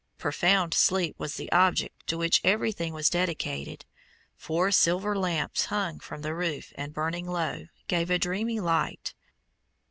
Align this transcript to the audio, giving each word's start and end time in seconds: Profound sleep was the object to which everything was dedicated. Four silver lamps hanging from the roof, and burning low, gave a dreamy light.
Profound 0.17 0.73
sleep 0.73 1.13
was 1.19 1.35
the 1.35 1.51
object 1.51 2.07
to 2.07 2.17
which 2.17 2.41
everything 2.43 2.91
was 2.91 3.07
dedicated. 3.07 3.85
Four 4.35 4.71
silver 4.71 5.15
lamps 5.15 5.65
hanging 5.65 5.99
from 5.99 6.23
the 6.23 6.33
roof, 6.33 6.71
and 6.73 6.91
burning 6.91 7.27
low, 7.27 7.67
gave 7.87 8.09
a 8.09 8.17
dreamy 8.17 8.59
light. 8.59 9.13